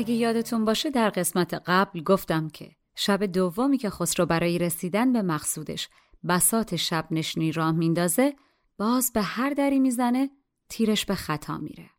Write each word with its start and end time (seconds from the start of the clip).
اگه 0.00 0.14
یادتون 0.14 0.64
باشه 0.64 0.90
در 0.90 1.10
قسمت 1.10 1.54
قبل 1.54 2.02
گفتم 2.02 2.48
که 2.48 2.70
شب 2.94 3.26
دومی 3.26 3.78
که 3.78 3.90
خسرو 3.90 4.26
برای 4.26 4.58
رسیدن 4.58 5.12
به 5.12 5.22
مقصودش 5.22 5.88
بسات 6.28 6.76
شب 6.76 7.06
نشنی 7.10 7.52
راه 7.52 7.72
میندازه 7.72 8.36
باز 8.78 9.12
به 9.12 9.22
هر 9.22 9.50
دری 9.50 9.80
می‌زنه 9.80 10.30
تیرش 10.68 11.06
به 11.06 11.14
خطا 11.14 11.58
میره. 11.58 11.90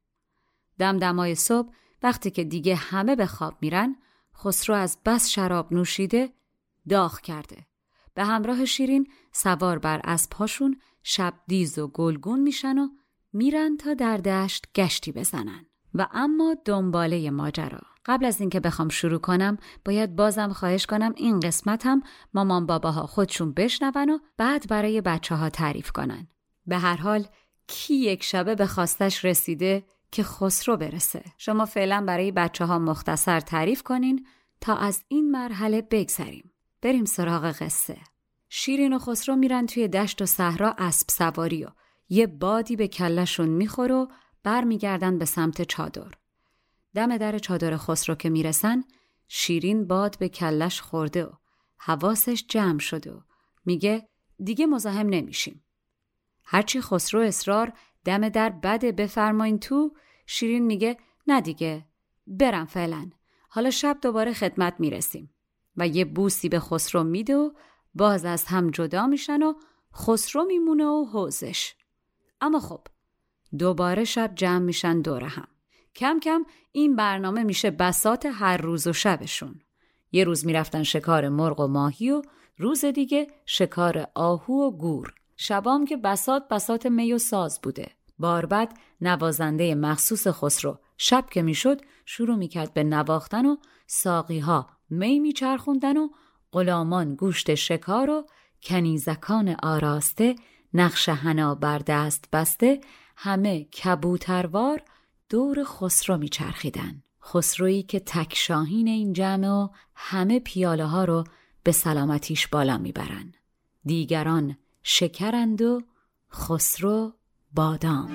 دمدمای 0.79 1.35
صبح 1.35 1.73
وقتی 2.03 2.31
که 2.31 2.43
دیگه 2.43 2.75
همه 2.75 3.15
به 3.15 3.25
خواب 3.25 3.57
میرن 3.61 3.95
خسرو 4.35 4.75
از 4.75 4.97
بس 5.05 5.29
شراب 5.29 5.73
نوشیده 5.73 6.33
داغ 6.89 7.19
کرده. 7.19 7.67
به 8.13 8.23
همراه 8.23 8.65
شیرین 8.65 9.07
سوار 9.31 9.79
بر 9.79 10.01
اسبهاشون 10.03 10.79
شب 11.03 11.33
دیز 11.47 11.79
و 11.79 11.87
گلگون 11.87 12.39
میشن 12.39 12.77
و 12.77 12.87
میرن 13.33 13.77
تا 13.77 13.93
در 13.93 14.17
دشت 14.17 14.67
گشتی 14.75 15.11
بزنن. 15.11 15.65
و 15.93 16.07
اما 16.11 16.55
دنباله 16.65 17.29
ماجرا 17.29 17.90
قبل 18.05 18.25
از 18.25 18.39
اینکه 18.39 18.59
بخوام 18.59 18.89
شروع 18.89 19.19
کنم 19.19 19.57
باید 19.85 20.15
بازم 20.15 20.53
خواهش 20.53 20.85
کنم 20.85 21.13
این 21.15 21.39
قسمت 21.39 21.85
هم 21.85 22.03
مامان 22.33 22.65
باباها 22.65 23.07
خودشون 23.07 23.53
بشنون 23.53 24.09
و 24.09 24.17
بعد 24.37 24.67
برای 24.69 25.01
بچه 25.01 25.35
ها 25.35 25.49
تعریف 25.49 25.91
کنن. 25.91 26.27
به 26.65 26.77
هر 26.77 26.95
حال 26.95 27.27
کی 27.67 27.93
یک 27.93 28.23
شبه 28.23 28.55
به 28.55 28.67
خواستش 28.67 29.25
رسیده 29.25 29.83
که 30.11 30.23
خسرو 30.23 30.77
برسه؟ 30.77 31.23
شما 31.37 31.65
فعلا 31.65 32.03
برای 32.07 32.31
بچه 32.31 32.65
ها 32.65 32.79
مختصر 32.79 33.39
تعریف 33.39 33.83
کنین 33.83 34.25
تا 34.61 34.75
از 34.75 35.03
این 35.07 35.31
مرحله 35.31 35.81
بگذریم. 35.81 36.51
بریم 36.81 37.05
سراغ 37.05 37.51
قصه. 37.51 37.97
شیرین 38.49 38.93
و 38.93 38.99
خسرو 38.99 39.35
میرن 39.35 39.65
توی 39.65 39.87
دشت 39.87 40.21
و 40.21 40.25
صحرا 40.25 40.75
اسب 40.77 41.09
سواری 41.09 41.63
و 41.63 41.69
یه 42.09 42.27
بادی 42.27 42.75
به 42.75 42.87
کلشون 42.87 43.49
می‌خوره 43.49 43.95
و 43.95 44.07
برمیگردن 44.43 45.17
به 45.17 45.25
سمت 45.25 45.61
چادر. 45.61 46.20
دم 46.95 47.17
در 47.17 47.37
چادر 47.37 47.77
خسرو 47.77 48.15
که 48.15 48.29
می‌رسن 48.29 48.83
شیرین 49.27 49.87
باد 49.87 50.17
به 50.19 50.29
کلش 50.29 50.81
خورده 50.81 51.25
و 51.25 51.31
حواسش 51.77 52.45
جمع 52.47 52.79
شده 52.79 53.11
و 53.11 53.19
میگه 53.65 54.09
دیگه 54.43 54.65
مزاحم 54.65 55.07
نمیشیم. 55.09 55.63
هرچی 56.43 56.81
خسرو 56.81 57.21
اصرار 57.21 57.73
دم 58.05 58.29
در 58.29 58.49
بده 58.49 58.91
بفرماین 58.91 59.59
تو 59.59 59.95
شیرین 60.25 60.65
میگه 60.65 60.97
نه 61.27 61.41
دیگه 61.41 61.85
برم 62.27 62.65
فعلا 62.65 63.09
حالا 63.49 63.71
شب 63.71 63.97
دوباره 64.01 64.33
خدمت 64.33 64.75
می‌رسیم 64.79 65.33
و 65.77 65.87
یه 65.87 66.05
بوسی 66.05 66.49
به 66.49 66.59
خسرو 66.59 67.03
میده 67.03 67.35
و 67.35 67.51
باز 67.93 68.25
از 68.25 68.45
هم 68.45 68.69
جدا 68.69 69.07
میشن 69.07 69.43
و 69.43 69.53
خسرو 69.95 70.43
میمونه 70.45 70.85
و 70.85 71.05
حوزش 71.05 71.75
اما 72.41 72.59
خب 72.59 72.87
دوباره 73.59 74.03
شب 74.03 74.35
جمع 74.35 74.65
میشن 74.65 75.01
دور 75.01 75.23
هم. 75.23 75.47
کم 75.95 76.19
کم 76.19 76.45
این 76.71 76.95
برنامه 76.95 77.43
میشه 77.43 77.71
بسات 77.71 78.25
هر 78.25 78.57
روز 78.57 78.87
و 78.87 78.93
شبشون. 78.93 79.61
یه 80.11 80.23
روز 80.23 80.45
می‌رفتن 80.45 80.83
شکار 80.83 81.29
مرغ 81.29 81.59
و 81.59 81.67
ماهی 81.67 82.11
و 82.11 82.21
روز 82.57 82.85
دیگه 82.85 83.27
شکار 83.45 84.07
آهو 84.15 84.67
و 84.67 84.71
گور. 84.71 85.13
شبام 85.37 85.85
که 85.85 85.97
بسات 85.97 86.47
بسات 86.47 86.85
می 86.85 87.13
و 87.13 87.17
ساز 87.17 87.59
بوده. 87.63 87.91
باربد 88.19 88.73
نوازنده 89.01 89.75
مخصوص 89.75 90.27
خسرو 90.27 90.79
شب 90.97 91.25
که 91.31 91.41
می‌شد 91.41 91.81
شروع 92.05 92.35
می‌کرد 92.35 92.73
به 92.73 92.83
نواختن 92.83 93.45
و 93.45 93.55
ساقی 93.87 94.39
ها 94.39 94.69
می 94.89 95.19
میچرخوندن 95.19 95.97
و 95.97 96.09
غلامان 96.51 97.15
گوشت 97.15 97.55
شکار 97.55 98.09
و 98.09 98.25
کنیزکان 98.63 99.55
آراسته 99.63 100.35
نقش 100.73 101.09
هنا 101.09 101.55
بر 101.55 101.77
دست 101.77 102.25
بسته 102.33 102.81
همه 103.15 103.63
کبوتروار 103.63 104.81
دور 105.31 105.63
خسرو 105.63 106.17
میچرخیدن. 106.17 107.03
خسرویی 107.23 107.83
که 107.83 107.99
تک 107.99 108.35
شاهین 108.35 108.87
این 108.87 109.13
جمع 109.13 109.49
و 109.49 109.67
همه 109.95 110.39
پیاله 110.39 110.85
ها 110.85 111.05
رو 111.05 111.23
به 111.63 111.71
سلامتیش 111.71 112.47
بالا 112.47 112.77
می‌برن. 112.77 113.33
دیگران 113.85 114.57
شکرند 114.83 115.61
و 115.61 115.81
خسرو 116.33 117.13
بادام. 117.53 118.11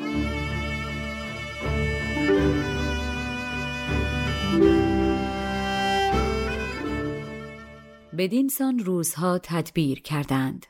بدینسان 8.18 8.78
روزها 8.78 9.38
تدبیر 9.38 10.02
کردند. 10.02 10.66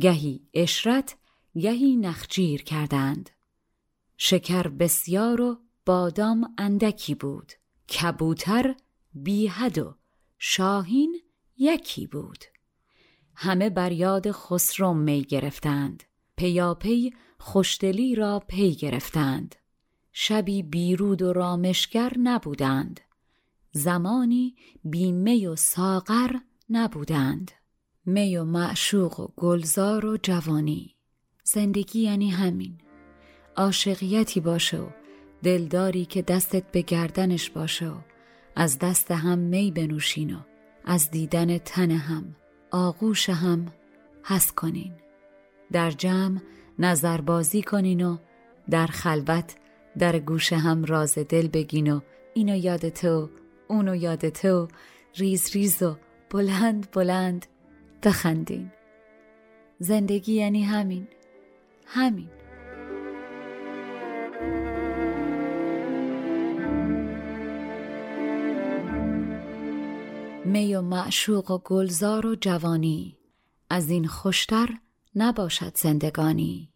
گهی 0.00 0.40
اشرت 0.54 1.16
گهی 1.54 1.96
نخجیر 1.96 2.62
کردند. 2.62 3.30
شکر 4.16 4.68
بسیار 4.68 5.40
و 5.40 5.65
بادام 5.86 6.54
اندکی 6.58 7.14
بود. 7.14 7.52
کبوتر 7.88 8.74
بیحد 9.14 9.78
و 9.78 9.94
شاهین 10.38 11.20
یکی 11.58 12.06
بود. 12.06 12.44
همه 13.34 13.70
بر 13.70 13.92
یاد 13.92 14.30
خسرو 14.32 14.94
می 14.94 15.22
گرفتند. 15.22 16.02
پیاپی 16.36 17.14
خوشدلی 17.38 18.14
را 18.14 18.42
پی 18.48 18.74
گرفتند. 18.74 19.54
شبی 20.12 20.62
بیرود 20.62 21.22
و 21.22 21.32
رامشگر 21.32 22.12
نبودند. 22.18 23.00
زمانی 23.72 24.54
بیمی 24.84 25.46
و 25.46 25.56
ساغر 25.56 26.36
نبودند. 26.70 27.50
می 28.06 28.36
و 28.36 28.44
معشوق 28.44 29.20
و 29.20 29.28
گلزار 29.36 30.06
و 30.06 30.16
جوانی. 30.22 30.94
زندگی 31.44 32.00
یعنی 32.00 32.30
همین. 32.30 32.78
عاشقیتی 33.56 34.40
باشه 34.40 34.78
و 34.78 34.88
دلداری 35.46 36.04
که 36.04 36.22
دستت 36.22 36.62
به 36.72 36.82
گردنش 36.82 37.50
باشه 37.50 37.88
و 37.88 37.94
از 38.56 38.78
دست 38.78 39.10
هم 39.10 39.38
می 39.38 39.70
بنوشین 39.70 40.34
و 40.34 40.38
از 40.84 41.10
دیدن 41.10 41.58
تن 41.58 41.90
هم 41.90 42.36
آغوش 42.70 43.30
هم 43.30 43.66
حس 44.24 44.52
کنین. 44.52 44.92
در 45.72 45.90
جمع 45.90 46.40
نظربازی 46.78 47.62
کنین 47.62 48.04
و 48.06 48.16
در 48.70 48.86
خلوت 48.86 49.56
در 49.98 50.18
گوش 50.18 50.52
هم 50.52 50.84
راز 50.84 51.18
دل 51.18 51.48
بگین 51.48 51.92
و 51.92 52.00
اینو 52.34 52.56
یادت 52.56 53.04
و 53.04 53.30
اونو 53.68 53.96
یادت 53.96 54.44
و 54.44 54.68
ریز 55.16 55.50
ریز 55.52 55.82
و 55.82 55.96
بلند 56.30 56.88
بلند 56.92 57.46
بخندین. 58.02 58.70
زندگی 59.78 60.34
یعنی 60.34 60.62
همین 60.62 61.08
همین. 61.86 62.28
می 70.46 70.74
و 70.74 70.82
معشوق 70.82 71.50
و 71.50 71.58
گلزار 71.58 72.26
و 72.26 72.34
جوانی. 72.34 73.18
از 73.70 73.90
این 73.90 74.06
خوشتر 74.06 74.68
نباشد 75.14 75.76
زندگانی. 75.76 76.72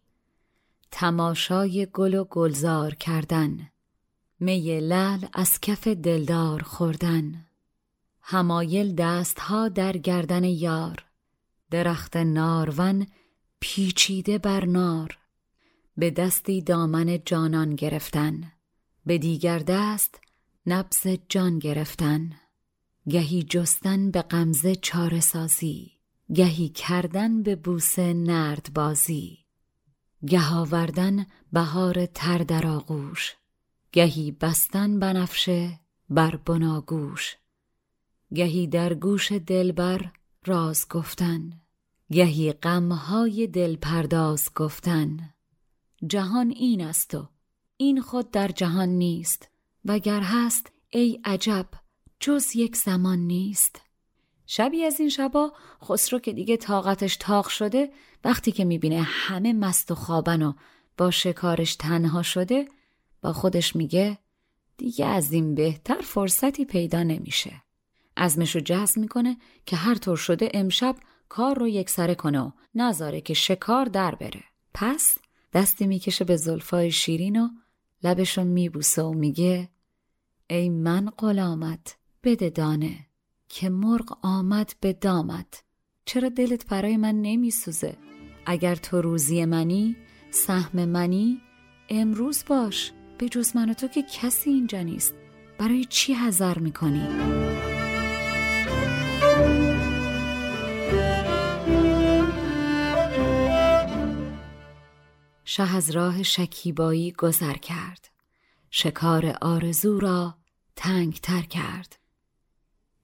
تماشای 0.91 1.87
گل 1.93 2.13
و 2.13 2.23
گلزار 2.23 2.95
کردن. 2.95 3.69
می 4.39 4.79
لل 4.79 5.25
از 5.33 5.59
کف 5.61 5.87
دلدار 5.87 6.61
خوردن. 6.61 7.45
همایل 8.21 8.95
دستها 8.95 9.69
در 9.69 9.97
گردن 9.97 10.43
یار. 10.43 11.05
درخت 11.71 12.17
نارون 12.17 13.07
پیچیده 13.59 14.37
بر 14.37 14.65
نار. 14.65 15.17
به 15.97 16.11
دستی 16.11 16.61
دامن 16.61 17.19
جانان 17.25 17.75
گرفتن. 17.75 18.51
به 19.05 19.17
دیگر 19.17 19.59
دست 19.59 20.19
نبز 20.65 21.07
جان 21.29 21.59
گرفتن. 21.59 22.40
گهی 23.09 23.43
جستن 23.43 24.11
به 24.11 24.21
غمزه 24.21 24.75
چاره 24.75 25.19
سازی 25.19 25.91
گهی 26.33 26.69
کردن 26.69 27.43
به 27.43 27.55
بوسه 27.55 28.13
نرد 28.13 28.69
بازی. 28.73 29.37
گه 30.27 30.53
آوردن 30.53 31.25
بهار 31.53 32.05
تر 32.05 32.37
در 32.37 32.67
آغوش 32.67 33.35
گهی 33.91 34.31
بستن 34.31 34.99
بنفشه 34.99 35.79
بر 36.09 36.35
بناگوش. 36.35 37.37
گهی 38.35 38.67
در 38.67 38.93
گوش 38.93 39.31
دلبر 39.31 40.11
راز 40.45 40.87
گفتن 40.89 41.61
گهی 42.11 42.53
غمهای 42.53 43.47
دل 43.47 43.75
پرداز 43.75 44.49
گفتن. 44.55 45.33
جهان 46.07 46.49
این 46.49 46.81
است 46.81 47.15
و 47.15 47.29
این 47.77 48.01
خود 48.01 48.31
در 48.31 48.47
جهان 48.47 48.89
نیست 48.89 49.49
وگر 49.85 50.21
هست 50.21 50.71
ای 50.89 51.19
عجب 51.25 51.67
جز 52.21 52.55
یک 52.55 52.75
زمان 52.75 53.19
نیست. 53.19 53.81
شبی 54.45 54.83
از 54.83 54.99
این 54.99 55.09
شبا 55.09 55.53
خسرو 55.83 56.19
که 56.19 56.33
دیگه 56.33 56.57
طاقتش 56.57 57.17
تاق 57.17 57.47
شده 57.47 57.91
وقتی 58.23 58.51
که 58.51 58.65
می‌بینه 58.65 59.01
همه 59.01 59.53
مست 59.53 59.91
و 59.91 59.95
خوابن 59.95 60.41
و 60.41 60.53
با 60.97 61.11
شکارش 61.11 61.75
تنها 61.75 62.23
شده 62.23 62.67
با 63.21 63.33
خودش 63.33 63.75
میگه 63.75 64.17
دیگه 64.77 65.05
از 65.05 65.31
این 65.31 65.55
بهتر 65.55 66.01
فرصتی 66.01 66.65
پیدا 66.65 67.03
نمیشه. 67.03 67.61
ازمشو 68.17 68.59
جزم 68.59 69.01
می‌کنه 69.01 69.37
که 69.65 69.75
هر 69.75 69.95
طور 69.95 70.17
شده 70.17 70.51
امشب 70.53 70.95
کار 71.29 71.59
رو 71.59 71.67
یکسره 71.67 72.15
کنه 72.15 72.39
و 72.41 72.51
نذاره 72.75 73.21
که 73.21 73.33
شکار 73.33 73.85
در 73.85 74.15
بره. 74.15 74.43
پس 74.73 75.17
دستی 75.53 75.87
می‌کشه 75.87 76.25
به 76.25 76.35
زلفای 76.35 76.91
شیرین 76.91 77.39
و 77.41 77.49
لبشو 78.03 78.43
میبوسه 78.43 79.01
و 79.01 79.13
میگه 79.13 79.69
ای 80.49 80.69
من 80.69 81.09
غلامت. 81.09 81.97
بده 82.23 82.49
دانه 82.49 83.07
که 83.49 83.69
مرغ 83.69 84.17
آمد 84.21 84.73
به 84.79 84.93
دامت. 84.93 85.63
چرا 86.05 86.29
دلت 86.29 86.67
برای 86.67 86.97
من 86.97 87.21
نمیسوزه؟ 87.21 87.97
اگر 88.45 88.75
تو 88.75 89.01
روزی 89.01 89.45
منی 89.45 89.95
سهم 90.31 90.85
منی 90.85 91.41
امروز 91.89 92.43
باش 92.47 92.91
به 93.17 93.29
جز 93.29 93.55
من 93.55 93.69
و 93.69 93.73
تو 93.73 93.87
که 93.87 94.03
کسی 94.03 94.49
اینجا 94.49 94.81
نیست. 94.81 95.13
برای 95.57 95.85
چی 95.85 96.13
هزار 96.13 96.59
می‌کنی؟ 96.59 97.07
شه 105.45 105.75
از 105.75 105.91
راه 105.91 106.23
شکیبایی 106.23 107.11
گذر 107.11 107.53
کرد. 107.53 108.07
شکار 108.69 109.37
آرزو 109.41 109.99
را 109.99 110.37
تنگ 110.75 111.13
تر 111.13 111.41
کرد. 111.41 112.00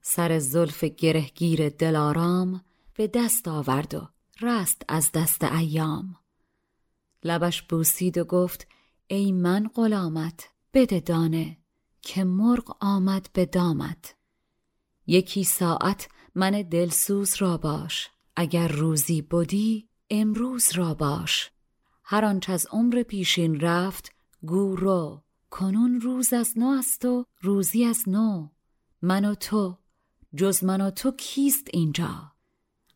سر 0.09 0.39
زلف 0.39 0.83
گرهگیر 0.83 1.69
دلارام 1.69 2.61
به 2.93 3.07
دست 3.07 3.47
آورد 3.47 3.95
و 3.95 4.07
رست 4.41 4.81
از 4.87 5.11
دست 5.11 5.43
ایام. 5.43 6.15
لبش 7.23 7.61
بوسید 7.61 8.17
و 8.17 8.23
گفت 8.23 8.67
ای 9.07 9.31
من 9.31 9.67
غلامت 9.75 10.49
بده 10.73 10.99
دانه 10.99 11.57
که 12.01 12.23
مرغ 12.23 12.77
آمد 12.79 13.29
به 13.33 13.45
دامت. 13.45 14.15
یکی 15.07 15.43
ساعت 15.43 16.09
من 16.35 16.61
دلسوز 16.61 17.35
را 17.35 17.57
باش 17.57 18.09
اگر 18.35 18.67
روزی 18.67 19.21
بودی 19.21 19.89
امروز 20.09 20.71
را 20.75 20.93
باش. 20.93 21.51
هر 22.03 22.25
آنچ 22.25 22.49
از 22.49 22.67
عمر 22.71 23.03
پیشین 23.03 23.59
رفت 23.59 24.11
گو 24.45 24.75
رو. 24.75 25.23
کنون 25.49 26.01
روز 26.01 26.33
از 26.33 26.57
نو 26.57 26.67
است 26.79 27.05
و 27.05 27.25
روزی 27.41 27.85
از 27.85 28.09
نو. 28.09 28.47
من 29.01 29.25
و 29.25 29.35
تو 29.35 29.77
جز 30.35 30.63
من 30.63 30.81
و 30.81 30.89
تو 30.89 31.11
کیست 31.11 31.67
اینجا؟ 31.73 32.31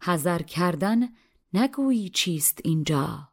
حذر 0.01 0.41
کردن 0.41 1.09
نگویی 1.53 2.09
چیست 2.09 2.59
اینجا؟ 2.63 3.29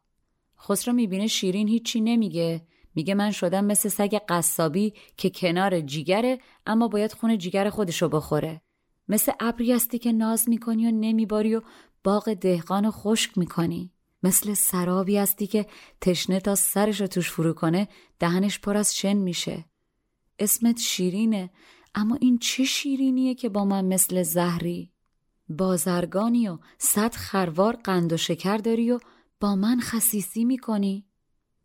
خسرو 0.59 0.93
می‌بینه 0.93 1.27
شیرین 1.27 1.67
هیچی 1.67 2.01
نمیگه. 2.01 2.67
میگه 2.95 3.13
من 3.13 3.31
شدم 3.31 3.65
مثل 3.65 3.89
سگ 3.89 4.19
قصابی 4.29 4.93
که 5.17 5.29
کنار 5.29 5.81
جیگره 5.81 6.39
اما 6.65 6.87
باید 6.87 7.13
خون 7.13 7.37
جیگر 7.37 7.69
خودشو 7.69 8.09
بخوره. 8.09 8.61
مثل 9.07 9.31
ابری 9.39 9.73
هستی 9.73 9.99
که 9.99 10.11
ناز 10.11 10.49
می‌کنی 10.49 10.87
و 10.87 10.91
نمیباری 10.91 11.55
و 11.55 11.61
باغ 12.03 12.33
دهقان 12.33 12.91
خشک 12.91 13.37
می‌کنی. 13.37 13.91
مثل 14.23 14.53
سرابی 14.53 15.17
هستی 15.17 15.47
که 15.47 15.65
تشنه 16.01 16.39
تا 16.39 16.55
سرش 16.55 17.01
رو 17.01 17.07
توش 17.07 17.31
فرو 17.31 17.53
کنه 17.53 17.87
دهنش 18.19 18.59
پر 18.59 18.77
از 18.77 18.95
شن 18.95 19.13
میشه. 19.13 19.65
اسمت 20.39 20.79
شیرینه. 20.79 21.49
اما 21.95 22.17
این 22.21 22.37
چه 22.37 22.63
شیرینیه 22.63 23.35
که 23.35 23.49
با 23.49 23.65
من 23.65 23.85
مثل 23.85 24.23
زهری؟ 24.23 24.91
بازرگانی 25.49 26.47
و 26.47 26.57
صد 26.77 27.15
خروار 27.15 27.75
قند 27.75 28.13
و 28.13 28.17
شکر 28.17 28.57
داری 28.57 28.91
و 28.91 28.99
با 29.39 29.55
من 29.55 29.79
خصیصی 29.79 30.45
می‌کنی؟ 30.45 31.05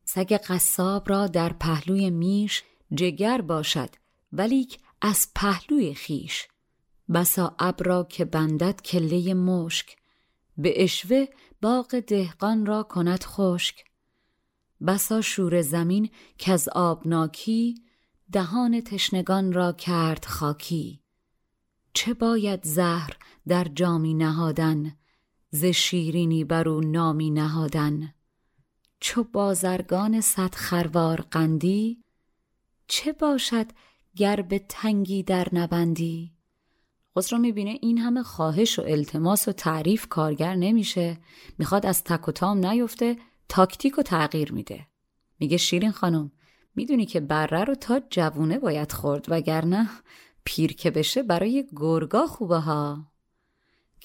سگ 0.05 0.33
قصاب 0.33 1.09
را 1.09 1.27
در 1.27 1.53
پهلوی 1.53 2.11
میش 2.11 2.63
جگر 2.95 3.41
باشد 3.41 3.91
ولیک 4.33 4.79
از 5.01 5.29
پهلوی 5.35 5.95
خیش. 5.95 6.49
بسا 7.15 7.55
ابرا 7.59 8.05
که 8.05 8.25
بندد 8.25 8.83
کله 8.83 9.35
مشک 9.35 9.97
به 10.59 10.85
اشوه 10.85 11.27
باغ 11.63 12.01
دهقان 12.01 12.67
را 12.67 12.83
کند 12.83 13.25
خشک. 13.25 13.85
بسا 14.87 15.21
شور 15.21 15.63
زمین 15.63 16.11
که 16.39 16.53
از 16.53 16.69
آبناکی 16.69 17.84
دهان 18.33 18.81
تشنگان 18.81 19.53
را 19.53 19.73
کرد 19.73 20.25
خاکی. 20.25 21.01
چه 21.93 22.15
باید 22.15 22.65
زهر 22.65 23.17
در 23.49 23.65
جامی 23.65 24.15
نهادن 24.15 24.97
ز 25.51 25.65
شیرینی 25.65 26.45
بر 26.45 26.69
او 26.69 26.81
نامی 26.81 27.31
نهادن؟ 27.31 28.15
چو 29.01 29.25
بازرگان 29.25 30.21
صد 30.21 30.55
خروار 30.55 31.21
قندی 31.21 32.05
چه 32.87 33.13
باشد 33.13 33.67
گر 34.17 34.43
به 34.43 34.59
تنگی 34.69 35.23
در 35.23 35.49
نبندی؟ 35.53 36.35
خسرو 37.19 37.39
می‌بینه 37.39 37.79
این 37.83 37.99
همه 37.99 38.23
خواهش 38.23 38.79
و 38.79 38.83
التماس 38.83 39.49
و 39.49 39.53
تعریف 39.53 40.09
کارگر 40.09 40.55
نمیشه. 40.55 41.19
می‌خواد 41.59 41.87
از 41.87 42.05
تک 42.05 42.29
و 42.29 42.33
تام 42.33 42.67
نیفته 42.67 43.17
تاکتیک 43.49 43.99
و 43.99 44.03
تغییر 44.03 44.53
میده. 44.53 44.87
میگه 45.41 45.57
شیرین 45.57 45.93
خانم 45.93 46.33
می‌دونی 46.77 47.07
که 47.07 47.21
بره 47.21 47.65
رو 47.65 47.75
تا 47.75 48.01
جوونه 48.11 48.59
باید 48.59 48.93
خورد 48.93 49.27
وگرنه 49.29 49.91
پیر 50.45 50.73
که 50.73 50.91
بشه 50.91 51.23
برای 51.23 51.67
گرگا 51.77 52.27
خوبه 52.27 52.59
ها. 52.59 53.13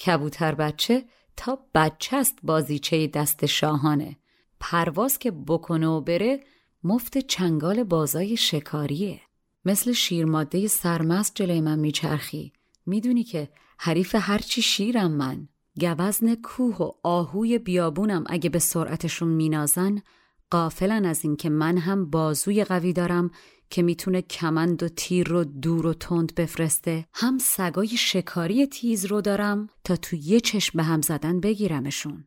کبوتر 0.06 0.56
بچه 0.56 1.06
تا 1.38 1.60
بچه 1.76 2.18
است 2.18 2.40
بازیچه 2.44 3.08
دست 3.08 3.46
شاهانه. 3.46 4.18
پرواز 4.60 5.20
که 5.20 5.32
بکنه 5.32 5.88
و 5.88 6.02
بره 6.02 6.44
مفت 6.84 7.18
چنگال 7.18 7.84
بازای 7.84 8.38
شکاریه. 8.38 9.22
مثل 9.66 9.92
شیرماده 9.92 10.68
سرمست 10.68 11.36
جلوی 11.36 11.62
من 11.62 11.80
میچرخی. 11.80 12.54
می‌دونی 12.86 13.24
که 13.24 13.50
حریف 13.78 14.16
هرچی 14.20 14.62
شیرم 14.62 15.12
من. 15.12 15.48
گوزن 15.80 16.36
کوه 16.36 16.78
و 16.78 16.92
آهوی 17.04 17.60
بیابونم 17.60 18.24
اگه 18.28 18.50
به 18.50 18.60
سرعتشون 18.60 19.28
مینازن 19.28 20.02
قافلن 20.50 21.06
از 21.06 21.26
اینکه 21.26 21.50
من 21.50 21.78
هم 21.78 22.10
بازوی 22.10 22.64
قوی 22.64 22.94
دارم 22.94 23.32
که 23.70 23.82
می‌تونه 23.82 24.22
کمند 24.22 24.84
و 24.84 24.90
تیر 24.90 25.28
رو 25.28 25.44
دور 25.44 25.86
و 25.86 25.94
تند 25.94 26.36
بفرسته. 26.36 27.06
هم 27.14 27.38
سگای 27.38 27.88
شکاری 27.88 28.68
تیز 28.68 29.06
رو 29.06 29.22
دارم 29.22 29.68
تا 29.84 29.96
تو 29.96 30.16
یه 30.16 30.40
چشم 30.40 30.78
به 30.78 30.84
هم 30.84 31.02
زدن 31.02 31.40
بگیرمشون. 31.40 32.26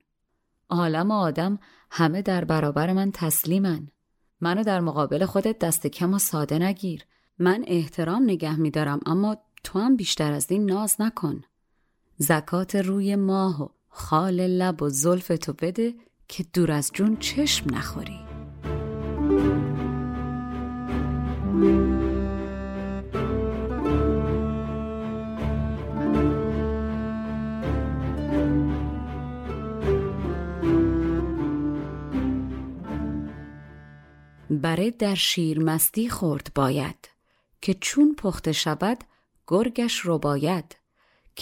عالم 0.70 1.10
و 1.10 1.14
آدم 1.14 1.58
همه 1.90 2.22
در 2.22 2.44
برابر 2.44 2.92
من 2.92 3.10
تسلیمن. 3.14 3.88
منو 4.40 4.62
در 4.62 4.80
مقابل 4.80 5.24
خودت 5.24 5.58
دست 5.58 5.86
کم 5.86 6.14
و 6.14 6.18
ساده 6.18 6.58
نگیر. 6.58 7.04
من 7.38 7.64
احترام 7.66 8.22
نگه 8.22 8.56
میدارم 8.56 9.00
اما 9.06 9.36
تو 9.64 9.78
هم 9.78 9.96
بیشتر 9.96 10.32
از 10.32 10.50
این 10.50 10.70
ناز 10.70 10.96
نکن. 11.00 11.42
زکات 12.16 12.76
روی 12.76 13.16
ماه 13.16 13.62
و 13.62 13.68
خال 13.88 14.46
لب 14.46 14.82
و 14.82 14.88
زلف 14.88 15.28
تو 15.28 15.52
بده 15.52 15.94
که 16.32 16.44
دور 16.52 16.72
از 16.72 16.90
جون 16.94 17.16
چشم 17.16 17.74
نخوری. 17.74 18.18
بره 34.50 34.90
در 34.90 35.14
شیر 35.14 35.60
مستی 35.60 36.08
خورد 36.08 36.50
باید 36.54 37.08
که 37.60 37.74
چون 37.74 38.14
پخته 38.14 38.52
شود 38.52 39.04
گرگش 39.46 40.06
باید. 40.18 40.76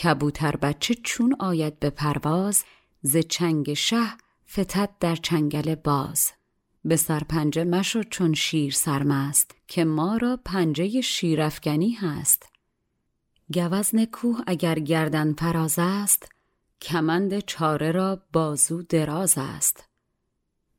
کبوتر 0.02 0.56
بچه 0.56 0.94
چون 0.94 1.37
آید 1.40 1.78
به 1.78 1.90
پرواز 1.90 2.64
ز 3.02 3.16
چنگ 3.16 3.75
شه 3.75 4.29
فتد 4.52 4.90
در 5.00 5.16
چنگل 5.16 5.75
باز. 5.75 6.33
به 6.85 6.97
سرپنجه 6.97 7.64
مشو 7.64 8.02
چون 8.02 8.35
شیر 8.35 8.73
سرمست 8.73 9.54
که 9.66 9.85
ما 9.85 10.16
را 10.16 10.40
پنجه 10.45 11.00
شیرافگنی 11.00 11.92
هست. 11.92 12.47
گوزن 13.54 14.04
کوه 14.04 14.40
اگر 14.47 14.78
گردن 14.78 15.33
فراز 15.33 15.75
است 15.78 16.28
کمند 16.80 17.38
چاره 17.38 17.92
را 17.92 18.23
بازو 18.33 18.83
دراز 18.83 19.35
است. 19.37 19.88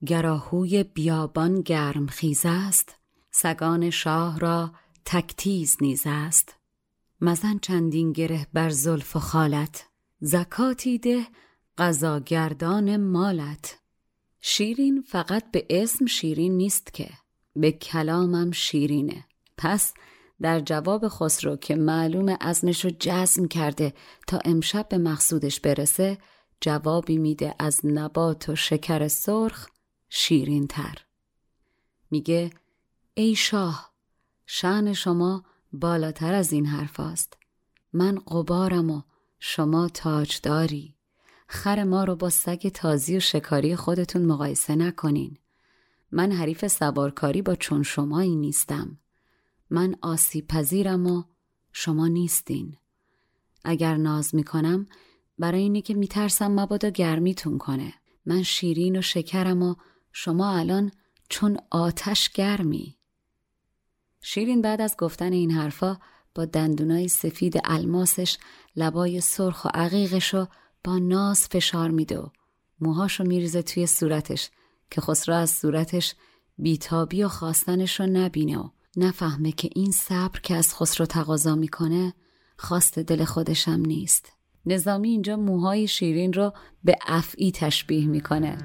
گراهوی 0.06 0.84
بیابان 0.84 1.62
گرم 1.62 2.08
خیز 2.08 2.42
است 2.46 2.96
سگان 3.32 3.90
شاه 3.90 4.40
را 4.40 4.72
تکتیز 5.06 5.78
نیز 5.82 6.04
است. 6.06 6.56
مزن 7.22 7.58
چندین 7.58 8.12
گره 8.12 8.48
بر 8.54 8.70
زلف 8.70 9.16
و 9.16 9.20
خالت 9.20 9.86
زکاتی 10.22 10.98
ده 10.98 11.28
قضاگردان 11.78 12.98
مالت. 12.98 13.80
شیرین 14.42 15.02
فقط 15.02 15.52
به 15.52 15.66
اسم 15.70 16.06
شیرین 16.06 16.58
نیست 16.58 16.94
که 16.94 17.10
به 17.56 17.72
کلامم 17.72 18.52
شیرینه. 18.52 19.26
پس 19.58 19.94
در 20.42 20.60
جواب 20.60 21.08
خسرو 21.08 21.56
که 21.56 21.76
معلوم 21.76 22.38
ازمش 22.40 22.86
رو 22.86 22.92
جزم 23.00 23.48
کرده 23.48 23.94
تا 24.28 24.40
امشب 24.46 24.90
به 24.90 24.98
مقصودش 24.98 25.60
برسه 25.60 26.18
جوابی 26.62 27.18
میده 27.18 27.56
از 27.60 27.80
نبات 27.84 28.50
و 28.50 28.56
شکر 28.56 29.08
سرخ 29.08 29.68
شیرین 30.10 30.68
تر 30.68 30.96
میگه 32.12 32.50
ای 33.14 33.36
شاه 33.36 33.94
شعن 34.46 34.94
شما 34.94 35.44
بالاتر 35.74 36.34
از 36.34 36.54
این 36.54 36.66
حرف 36.66 37.00
است. 37.00 37.38
من 37.94 38.16
قبارم 38.16 38.90
و 38.90 39.02
شما 39.40 39.90
تاجداری. 39.90 40.96
خر 41.54 41.84
ما 41.84 42.04
رو 42.04 42.16
با 42.16 42.30
سگ 42.30 42.70
تازی 42.70 43.18
و 43.18 43.20
شکاری 43.20 43.76
خودتون 43.76 44.26
مقایسه 44.26 44.76
نکنین. 44.76 45.38
من 46.12 46.32
حریف 46.32 46.68
سوارکاری 46.68 47.42
با 47.42 47.56
چون 47.56 47.84
شمایی 47.84 48.36
نیستم. 48.36 48.98
من 49.70 49.96
آسیب 50.02 50.48
پذیرم 50.48 51.08
و 51.08 51.24
شما 51.72 52.08
نیستین. 52.08 52.78
اگر 53.64 53.98
ناز 53.98 54.36
می‌کنم 54.36 54.86
برای 55.40 55.62
اینه 55.62 55.82
که 55.82 55.94
میترسم 55.94 56.60
مبادا 56.60 56.90
گرمیتون 56.90 57.58
کنه. 57.58 57.94
من 58.26 58.44
شیرین 58.44 58.98
و 58.98 59.02
شکرم 59.02 59.64
و 59.64 59.76
شما 60.12 60.52
الان 60.52 60.92
چون 61.30 61.58
آتش 61.70 62.30
گرمی. 62.30 62.98
شیرین 64.22 64.62
بعد 64.62 64.82
از 64.82 64.96
گفتن 64.98 65.34
این 65.34 65.52
حرفا 65.52 66.00
با 66.36 66.46
دندونای 66.46 67.08
سفید 67.08 67.62
الماسش 67.64 68.38
لبای 68.76 69.22
سرخ 69.22 69.66
و 69.66 69.70
عقیقش 69.74 70.34
رو 70.34 70.48
با 70.84 71.00
ناز 71.00 71.48
فشار 71.48 71.90
میده 71.90 72.20
و 72.20 72.28
موهاشو 72.80 73.24
میریزه 73.24 73.62
توی 73.62 73.88
صورتش 73.88 74.50
که 74.92 75.02
خسرو 75.02 75.36
از 75.36 75.52
صورتش 75.52 76.16
بیتابی 76.58 77.24
و 77.24 77.28
خواستنش 77.28 78.00
رو 78.00 78.06
نبینه 78.06 78.58
و 78.58 78.70
نفهمه 78.98 79.52
که 79.52 79.70
این 79.76 79.92
صبر 79.92 80.40
که 80.40 80.56
از 80.56 80.76
خسرو 80.76 81.06
تقاضا 81.06 81.56
می‌کنه 81.56 82.14
خواست 82.58 83.00
دل 83.00 83.24
خودشم 83.24 83.82
نیست. 83.86 84.32
نظامی 84.66 85.10
اینجا 85.10 85.38
موهای 85.38 85.88
شیرین 85.88 86.34
رو 86.34 86.54
به 86.84 86.96
افعی 87.08 87.52
تشبیه 87.52 88.08
می‌کنه. 88.08 88.58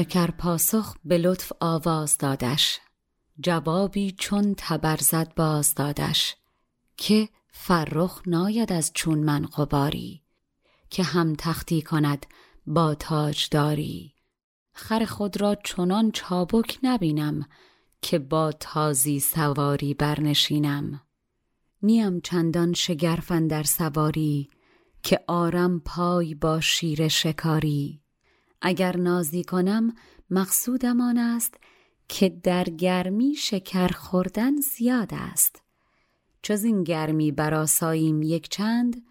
شکر 0.00 0.30
پاسخ 0.30 0.94
به 1.04 1.18
لطف 1.18 1.52
آواز 1.60 2.18
دادش. 2.18 2.80
جوابی 3.40 4.14
چون 4.18 4.54
تبرزد 4.58 5.32
باز 5.36 5.74
دادش. 5.74 6.36
که 6.96 7.28
فرخ 7.52 8.22
ناید 8.26 8.72
از 8.72 8.90
چون 8.94 9.18
من 9.18 9.46
قباری 9.46 10.22
که 10.90 11.02
هم 11.02 11.34
تختی 11.34 11.82
کند 11.82 12.26
با 12.66 12.94
تاجداری. 12.94 14.14
خر 14.72 15.04
خود 15.04 15.40
را 15.40 15.54
چنان 15.64 16.10
چابک 16.10 16.78
نبینم 16.82 17.46
که 18.02 18.18
با 18.18 18.52
تازی 18.52 19.20
سواری 19.20 19.94
برنشینم. 19.94 21.00
نیم 21.82 22.20
چندان 22.20 22.72
شگرفن 22.72 23.46
در 23.46 23.62
سواری 23.62 24.50
که 25.02 25.24
آرم 25.26 25.80
پای 25.80 26.34
با 26.34 26.60
شیر 26.60 27.08
شکاری. 27.08 27.99
اگر 28.62 28.96
نازی 28.96 29.44
کنم 29.44 29.94
مقصودم 30.30 31.00
آن 31.00 31.18
است 31.18 31.54
که 32.08 32.28
در 32.28 32.64
گرمی 32.64 33.34
شکر 33.34 33.88
خوردن 33.88 34.56
زیاد 34.56 35.10
است. 35.12 35.62
چز 36.42 36.64
این 36.64 36.84
گرمی 36.84 37.32
براساییم 37.32 38.22
یک 38.22 38.48
چند 38.48 39.02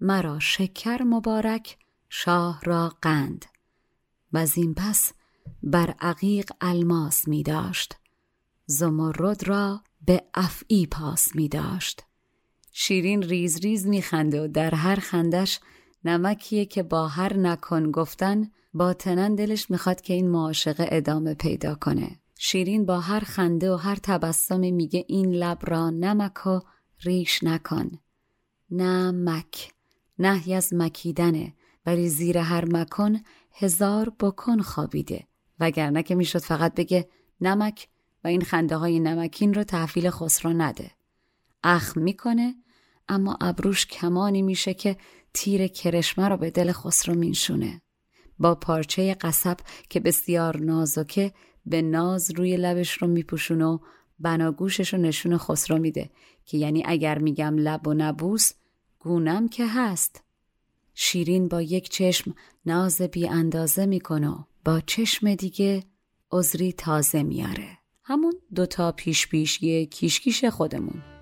مرا 0.00 0.38
شکر 0.38 1.02
مبارک 1.02 1.78
شاه 2.08 2.60
را 2.64 2.92
قند. 3.02 3.44
و 4.32 4.46
این 4.56 4.74
پس 4.74 5.12
بر 5.62 5.94
عقیق 6.00 6.50
الماس 6.60 7.28
می 7.28 7.42
داشت 7.42 7.96
زمرد 8.66 9.48
را 9.48 9.82
به 10.06 10.22
افعی 10.34 10.86
پاس 10.86 11.34
می 11.34 11.48
داشت. 11.48 12.02
شیرین 12.72 13.22
ریز 13.22 13.60
ریز 13.60 13.86
می 13.86 14.02
خنده 14.02 14.44
و 14.44 14.48
در 14.48 14.74
هر 14.74 14.96
خندش 14.96 15.60
نمکیه 16.06 16.64
که 16.64 16.82
با 16.82 17.08
هر 17.08 17.36
نکن 17.36 17.90
گفتن 17.90 18.50
باطنا 18.74 19.28
دلش 19.28 19.70
می‌خواد 19.70 20.00
که 20.00 20.14
این 20.14 20.30
معاشقه 20.30 20.88
ادامه 20.90 21.34
پیدا 21.34 21.74
کنه. 21.74 22.20
شیرین 22.38 22.86
با 22.86 23.00
هر 23.00 23.20
خنده 23.20 23.72
و 23.72 23.76
هر 23.76 23.96
تبسمی 24.02 24.72
میگه 24.72 25.04
این 25.08 25.34
لب 25.34 25.58
را 25.62 25.90
نمک 25.90 26.46
و 26.46 26.60
ریش 27.00 27.42
نکن. 27.42 27.90
نمک. 28.70 29.72
نهی 30.18 30.54
از 30.54 30.74
مکیدنه 30.74 31.54
ولی 31.86 32.08
زیر 32.08 32.38
هر 32.38 32.64
مکن 32.64 33.20
هزار 33.52 34.12
بکن 34.20 34.60
خوابیده. 34.60 35.26
وگرنه 35.60 36.02
که 36.02 36.14
می‌شد 36.14 36.38
فقط 36.38 36.74
بگه 36.74 37.08
نمک 37.40 37.88
و 38.24 38.28
این 38.28 38.42
خنده 38.42 38.76
های 38.76 39.00
نمکین 39.00 39.54
رو 39.54 39.64
تحویل 39.64 40.10
خسرو 40.10 40.52
نده. 40.52 40.90
اخم 41.64 42.00
می‌کنه 42.00 42.54
اما 43.08 43.38
ابروش 43.40 43.86
کمانی 43.86 44.42
میشه 44.42 44.74
که 44.74 44.96
تیر 45.36 45.66
کرشمه 45.66 46.28
رو 46.28 46.36
به 46.36 46.50
دل 46.50 46.72
خسرو 46.72 47.14
مینشونه. 47.14 47.82
با 48.38 48.54
پارچه 48.54 49.14
قصب 49.14 49.56
که 49.90 50.00
بسیار 50.00 50.56
نازکه 50.56 51.32
به 51.66 51.82
ناز 51.82 52.30
روی 52.30 52.56
لبش 52.56 52.92
رو 52.92 53.08
میپوشونه 53.08 53.64
و 53.64 53.78
بناگوشش 54.18 54.94
رو 54.94 55.00
نشون 55.00 55.38
خسرو 55.38 55.78
میده 55.78 56.10
که 56.44 56.58
یعنی 56.58 56.82
اگر 56.86 57.18
میگم 57.18 57.56
لب 57.58 57.88
و 57.88 57.94
نبوس 57.94 58.52
گونم 58.98 59.48
که 59.48 59.66
هست. 59.66 60.24
شیرین 60.94 61.48
با 61.48 61.62
یک 61.62 61.88
چشم 61.88 62.34
ناز 62.66 63.02
بی 63.02 63.28
اندازه 63.28 63.86
می‌کنه 63.86 64.46
با 64.64 64.80
چشم 64.80 65.34
دیگه 65.34 65.82
عذری 66.32 66.72
تازه 66.72 67.22
میاره. 67.22 67.78
همون 68.02 68.32
دوتا 68.54 68.92
پیش 68.92 69.28
پیش 69.28 69.62
یه 69.62 69.86
کیشکیش 69.86 70.44
خودمون. 70.44 71.15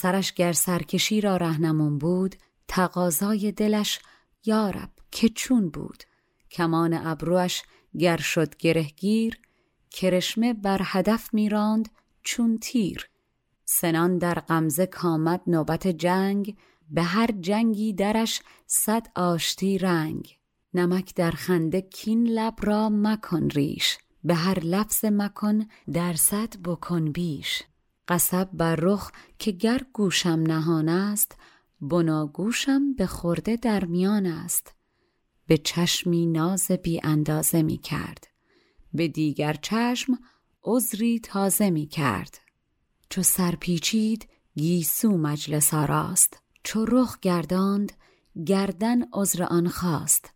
سرش 0.00 0.32
گر 0.32 0.52
سرکشی 0.52 1.20
را 1.20 1.36
رهنمون 1.36 1.98
بود 1.98 2.36
تقاضای 2.68 3.52
دلش 3.52 3.98
یارب 4.44 4.90
که 5.10 5.28
چون 5.28 5.68
بود؟ 5.70 6.02
کمان 6.50 6.94
ابروش 6.94 7.62
گر 7.98 8.16
شد 8.16 8.56
گرهگیر 8.56 9.38
کرشمه 9.90 10.54
بر 10.54 10.80
هدف 10.84 11.34
میراند 11.34 11.88
چون 12.22 12.58
تیر. 12.58 13.10
سنان 13.64 14.18
در 14.18 14.34
غمزه 14.34 14.86
کامد 14.86 15.40
نوبت 15.46 15.86
جنگ 15.86 16.56
به 16.90 17.02
هر 17.02 17.30
جنگی 17.40 17.92
درش 17.92 18.42
صد 18.66 19.06
آشتی 19.16 19.78
رنگ. 19.78 20.38
نمک 20.74 21.14
در 21.14 21.30
خنده 21.30 21.80
کین 21.80 22.28
لب 22.28 22.54
را 22.62 22.88
مکن 22.88 23.48
ریش 23.48 23.98
به 24.24 24.34
هر 24.34 24.58
لفظ 24.58 25.04
مکن 25.04 25.66
در 25.92 26.14
صد 26.14 26.56
بکن 26.64 27.12
بیش. 27.12 27.62
قصب 28.08 28.48
بر 28.52 28.76
رخ 28.76 29.12
که 29.38 29.50
گر 29.52 29.80
گوشم 29.92 30.42
نهان 30.46 30.88
است 30.88 31.36
بناگوشم 31.80 32.94
به 32.94 33.06
خورده 33.06 33.56
در 33.56 33.84
میان 33.84 34.26
است. 34.26 34.74
به 35.46 35.58
چشمی 35.58 36.26
ناز 36.26 36.70
بی 36.70 37.00
اندازه 37.04 37.62
می 37.62 37.78
کرد. 37.78 38.28
به 38.92 39.08
دیگر 39.08 39.54
چشم 39.54 40.18
عذری 40.64 41.20
تازه 41.20 41.70
می 41.70 41.86
کرد. 41.86 42.38
چو 43.10 43.22
سرپیچید 43.22 44.28
گیسو 44.56 45.18
مجلس 45.18 45.74
آراست. 45.74 46.42
چو 46.62 46.84
رخ 46.84 47.20
گرداند 47.20 47.92
گردن 48.46 49.02
عذر 49.12 49.42
آن 49.42 49.68
خواست. 49.68 50.34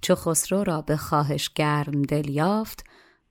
چو 0.00 0.14
خسرو 0.14 0.64
را 0.64 0.82
به 0.82 0.96
خواهش 0.96 1.48
گرم 1.54 2.02
دل 2.02 2.28
یافت 2.28 2.84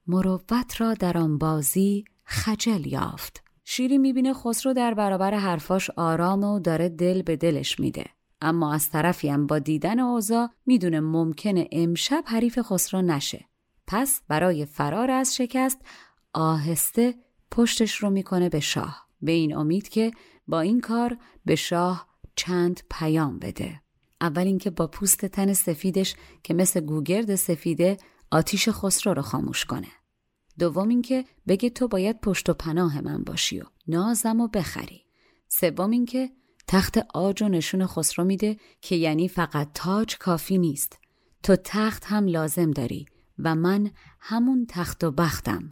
مروت 0.07 0.81
را 0.81 0.93
در 0.93 1.17
آن 1.17 1.37
بازی 1.37 2.05
خجل 2.25 2.87
یافت. 2.87 3.44
شیری 3.65 3.98
می‌بینه 3.98 4.34
خسرو 4.34 4.74
در 4.74 4.93
برابر 4.93 5.34
حرفاش 5.34 5.89
آرام 5.89 6.43
و 6.43 6.60
داره 6.60 6.89
دل 6.89 7.22
به 7.22 7.36
دلش 7.36 7.79
میده. 7.79 8.05
اما 8.41 8.74
از 8.74 8.89
طرفی 8.89 9.29
هم 9.29 9.48
با 9.48 9.60
دیدن 9.60 10.00
اوضاع 10.00 10.50
می‌دونه 10.65 11.00
ممکنه 11.00 11.67
امشب 11.72 12.24
حریف 12.27 12.60
خسرو 12.62 13.01
نشه. 13.01 13.45
پس 13.88 14.22
برای 14.27 14.65
فرار 14.65 15.12
از 15.12 15.36
شکست 15.36 15.81
آهسته 16.34 17.15
پشتش 17.51 17.95
رو 17.95 18.10
می‌کنه 18.10 18.50
به 18.50 18.60
شاه. 18.60 19.07
به 19.22 19.31
این 19.31 19.55
امید 19.55 19.89
که 19.89 20.12
با 20.48 20.60
این 20.60 20.81
کار 20.81 21.17
به 21.45 21.55
شاه 21.55 22.07
چند 22.36 22.81
پیام 22.91 23.39
بده. 23.39 23.81
اول 24.22 24.48
اینکه 24.48 24.69
با 24.69 24.88
پوست 24.88 25.25
تن 25.25 25.53
سفیدش 25.53 26.15
که 26.43 26.53
مثل 26.53 26.79
گوگرد 26.79 27.36
سفیده 27.36 27.98
آتیش 28.31 28.69
خسرو 28.69 29.13
رو 29.13 29.22
خاموش 29.22 29.65
کنه. 29.65 29.88
دوم 30.59 30.89
اینکه 30.89 31.25
بگه 31.47 31.69
تو 31.69 31.88
باید 31.88 32.21
پشت 32.21 32.50
و 32.50 32.53
پناه 32.53 33.01
من 33.01 33.24
باشی 33.24 33.59
و 33.59 33.63
نازم 33.88 34.39
و 34.39 34.47
بخری. 34.47 35.01
سوم 35.47 35.91
اینکه 35.91 36.31
تخت 36.67 36.97
آج 37.13 37.43
و 37.43 37.50
نشون 37.50 37.85
خسرو 37.85 38.25
میده 38.25 38.57
که 38.81 38.95
یعنی 38.95 39.27
فقط 39.27 39.69
تاج 39.74 40.17
کافی 40.17 40.57
نیست. 40.57 41.00
تو 41.43 41.55
تخت 41.63 42.05
هم 42.05 42.27
لازم 42.27 42.71
داری 42.71 43.05
و 43.39 43.55
من 43.55 43.91
همون 44.19 44.65
تخت 44.69 45.03
و 45.03 45.12
بختم. 45.12 45.71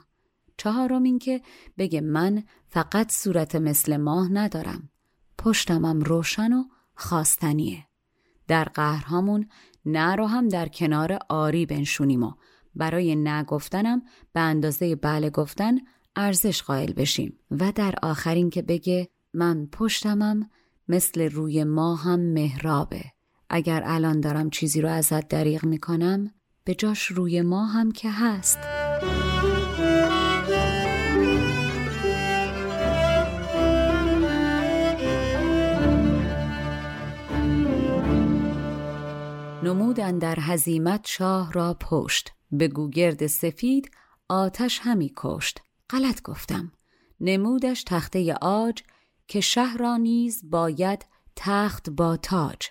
چهارم 0.57 1.03
اینکه 1.03 1.41
بگه 1.77 2.01
من 2.01 2.43
فقط 2.69 3.11
صورت 3.11 3.55
مثل 3.55 3.97
ماه 3.97 4.31
ندارم. 4.31 4.89
پشتمم 5.37 6.01
روشن 6.01 6.53
و 6.53 6.63
خواستنیه 6.95 7.85
در 8.47 8.63
قهرهامون 8.63 9.49
نه 9.85 10.15
رو 10.15 10.25
هم 10.25 10.47
در 10.47 10.67
کنار 10.67 11.19
آری 11.29 11.65
بنشونیم 11.65 12.23
و 12.23 12.33
برای 12.75 13.15
نگفتنم 13.15 14.01
به 14.33 14.39
اندازه 14.39 14.95
بله 14.95 15.29
گفتن 15.29 15.75
ارزش 16.15 16.63
قائل 16.63 16.93
بشیم. 16.93 17.39
و 17.51 17.71
در 17.71 17.95
آخرین 18.03 18.49
که 18.49 18.61
بگه 18.61 19.09
من 19.33 19.67
پشتمم 19.71 20.49
مثل 20.87 21.29
روی 21.29 21.63
ما 21.63 21.95
هم 21.95 22.19
مهرابه 22.19 23.03
اگر 23.49 23.83
الان 23.85 24.19
دارم 24.19 24.49
چیزی 24.49 24.81
رو 24.81 24.89
ازت 24.89 25.27
دریغ 25.27 25.65
می‌کنم 25.65 26.31
به 26.63 26.75
جاش 26.75 27.05
روی 27.05 27.41
ما 27.41 27.65
هم 27.65 27.91
که 27.91 28.11
هست. 28.11 28.59
نمودن 39.63 40.17
در 40.17 40.37
هزیمت 40.39 41.07
شاه 41.07 41.51
را 41.51 41.77
پشت. 41.79 42.33
به 42.57 42.67
گوگرد 42.67 43.27
سفید 43.27 43.91
آتش 44.29 44.79
همی 44.83 45.13
کشت. 45.17 45.59
غلط 45.89 46.21
گفتم. 46.21 46.71
نمودش 47.19 47.83
تخته 47.83 48.33
آج 48.33 48.83
که 49.27 49.41
شهر 49.41 49.77
را 49.77 49.97
نیز 49.97 50.49
باید 50.49 51.05
تخت 51.35 51.89
با 51.89 52.17
تاج. 52.17 52.67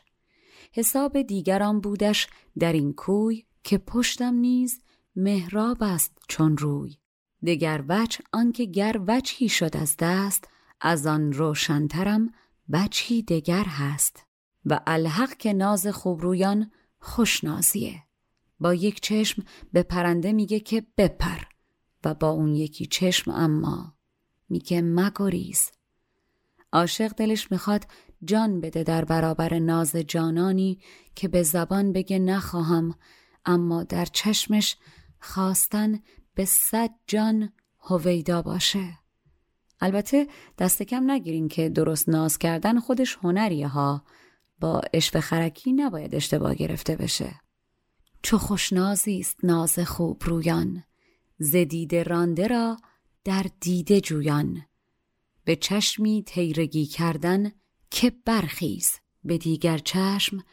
حساب 0.73 1.23
دیگران 1.23 1.81
بودش 1.81 2.29
در 2.59 2.73
این 2.73 2.93
کوی 2.93 3.45
که 3.65 3.79
پشتم 3.79 4.35
نیز 4.35 4.81
مهراب 5.17 5.79
است 5.81 6.13
چون 6.29 6.57
روی. 6.57 6.97
دگر 7.47 7.85
وچ 7.89 8.21
آنکه 8.33 8.65
گر 8.65 9.01
وچهی 9.07 9.49
شد 9.49 9.77
از 9.77 9.97
دست 9.99 10.49
از 10.81 11.07
آن 11.07 11.33
روشنترم 11.33 12.35
وچهی 12.69 13.23
دگر 13.23 13.65
هست. 13.65 14.27
و 14.67 14.81
الحق 14.87 15.37
که 15.37 15.53
ناز 15.53 15.87
خوبرویان 15.87 16.71
خوشنازیه. 17.01 18.03
با 18.63 18.75
یک 18.75 19.01
چشم 19.01 19.43
به 19.73 19.83
پرنده 19.83 20.33
میگه 20.33 20.61
که 20.61 20.87
بپر 20.99 21.39
و 22.05 22.15
با 22.15 22.31
اون 22.31 22.55
یکی 22.55 22.87
چشم 22.87 23.31
اما 23.31 23.95
میگه 24.49 24.83
مگریز. 24.83 25.71
عاشق 26.73 27.09
دلش 27.09 27.53
می‌خواد 27.53 27.87
جان 28.25 28.61
بده 28.61 28.83
در 28.83 29.05
برابر 29.05 29.59
ناز 29.59 29.97
جانانی 29.97 30.81
که 31.15 31.29
به 31.29 31.43
زبان 31.43 31.93
بگه 31.93 32.19
نخواهم 32.19 32.95
اما 33.45 33.85
در 33.85 34.05
چشمش 34.05 34.77
خواستن 35.21 36.01
به 36.35 36.45
صد 36.45 36.91
جان 37.07 37.53
هویدا 37.81 38.43
باشه. 38.43 38.99
البته 39.81 40.27
دست 40.59 40.83
کم 40.83 41.11
نگیرین 41.11 41.49
که 41.49 41.69
درست 41.69 42.09
ناز 42.09 42.39
کردن 42.39 42.81
خودش 42.81 43.19
هنریه 43.23 43.69
ها. 43.69 44.05
با 44.61 44.81
اشف 44.93 45.21
خرکی 45.21 45.73
نباید 45.73 46.15
اشتباه 46.15 46.55
گرفته 46.55 46.97
بشه. 46.97 47.42
چو 48.23 48.39
خوشنازی 48.39 49.19
است 49.19 49.45
ناز 49.45 49.79
خوب 49.79 50.23
رویان 50.25 50.85
ز 51.39 51.57
دیده 51.57 52.03
رانده 52.03 52.47
را 52.47 52.77
در 53.25 53.47
دیده 53.61 54.01
جویان. 54.01 54.63
به 55.45 55.57
چشمی 55.57 56.23
تیرگی 56.27 56.87
کردن 56.87 57.53
که 57.91 58.13
برخیز 58.25 58.91
به 59.25 59.39
دیگر 59.39 59.79
چشم 59.79 60.45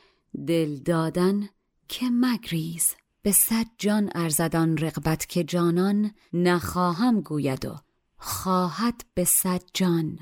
دل 0.48 0.76
دادن 0.76 1.50
که 1.88 2.06
مگریز. 2.12 2.96
به 3.22 3.32
صد 3.32 3.66
جان 3.78 4.10
ارزدان 4.16 4.78
رقبت 4.78 5.26
که 5.26 5.44
جانان 5.44 6.12
نخواهم 6.34 7.22
گوید 7.22 7.66
و 7.66 7.76
خواهد 8.18 9.06
به 9.14 9.24
صد 9.24 9.62
جان. 9.74 10.20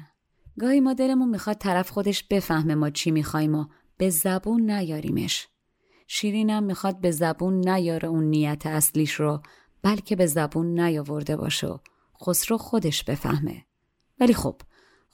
گاهی 0.59 0.79
ما 0.79 0.93
دلمون 0.93 1.29
می‌خواد 1.29 1.57
طرف 1.57 1.89
خودش 1.89 2.23
بفهمه 2.23 2.75
ما 2.75 2.89
چی 2.89 3.11
می‌خوایم 3.11 3.55
و 3.55 3.65
به 3.97 4.09
زبون 4.09 4.71
نیاریمش. 4.71 5.47
شیرینم 6.07 6.63
می‌خواد 6.63 6.99
به 6.99 7.11
زبون 7.11 7.69
نیاره 7.69 8.09
اون 8.09 8.23
نیت 8.23 8.65
اصلیش 8.65 9.13
رو 9.13 9.41
بلکه 9.81 10.15
به 10.15 10.25
زبون 10.25 10.79
نیاورده 10.79 11.37
باشه 11.37 11.79
خسرو 12.21 12.57
خودش 12.57 13.03
بفهمه. 13.03 13.65
ولی 14.19 14.33
خب 14.33 14.61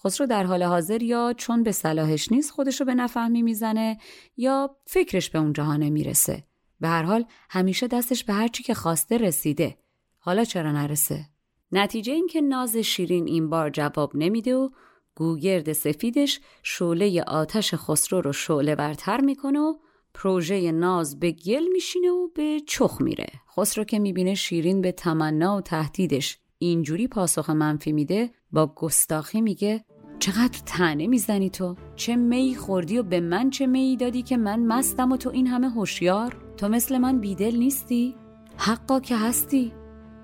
خسرو 0.04 0.28
در 0.28 0.44
حال 0.44 0.64
حاضر 0.64 1.04
یا 1.04 1.34
چون 1.38 1.64
به 1.64 1.72
صلاحش 1.72 2.32
نیست 2.32 2.52
خودش 2.52 2.80
رو 2.80 2.86
به 2.86 2.96
نفهمی 2.96 3.42
می‌زنه 3.42 3.98
یا 4.38 4.76
فکرش 4.86 5.30
به 5.30 5.40
اون 5.40 5.54
جهانه 5.54 5.90
می‌رسه 5.90 6.44
به 6.80 6.88
هر 6.88 7.04
حال 7.04 7.26
همیشه 7.50 7.88
دستش 7.88 8.24
به 8.24 8.34
هر 8.34 8.48
چی 8.48 8.64
که 8.64 8.74
خواسته 8.74 9.18
رسیده. 9.18 9.78
حالا 10.20 10.44
چرا 10.44 10.72
نرسه؟ 10.72 11.26
نتیجه 11.72 12.14
این 12.14 12.28
که 12.28 12.42
ناز 12.42 12.78
شیرین 12.78 13.28
این 13.28 13.50
بار 13.50 13.70
جواب 13.70 14.12
نمیده 14.16 14.56
و 14.56 14.70
گوگرد 15.16 15.74
سفیدش 15.74 16.40
شعله 16.64 17.24
آتش 17.28 17.74
خسرو 17.74 18.22
رو 18.22 18.34
شعله 18.34 18.76
برتر 18.76 19.22
می‌کنه 19.22 19.60
و 19.60 19.74
پروژه 20.14 20.72
ناز 20.72 21.20
به 21.20 21.32
گل 21.32 21.64
میشینه 21.74 22.12
و 22.12 22.28
به 22.36 22.60
چخ 22.68 23.02
میره. 23.02 23.28
خسرو 23.58 23.84
که 23.84 24.00
می‌بینه 24.00 24.36
شیرین 24.36 24.82
به 24.82 24.92
تمنا 24.92 25.58
و 25.58 25.62
تهدیدش 25.62 26.38
اینجوری 26.58 27.08
پاسخ 27.08 27.50
منفی 27.50 27.92
میده 27.92 28.30
با 28.52 28.74
گستاخی 28.76 29.42
میگه 29.42 29.86
چقدر 30.20 30.60
تنه 30.66 31.08
می‌زنی 31.08 31.50
تو؟ 31.50 31.76
چه 31.96 32.16
می 32.16 32.56
خوردی 32.56 32.98
و 32.98 33.04
به 33.04 33.20
من 33.20 33.50
چه 33.50 33.68
می 33.68 33.98
دادی 33.98 34.22
که 34.22 34.38
من 34.38 34.60
مستم 34.60 35.12
و 35.12 35.18
تو 35.18 35.30
این 35.30 35.48
همه 35.48 35.70
هوشیار؟ 35.70 36.38
تو 36.58 36.68
مثل 36.68 36.98
من 36.98 37.20
بیدل 37.20 37.56
نیستی؟ 37.56 38.16
حقا 38.58 39.00
که 39.00 39.18
هستی؟ 39.18 39.74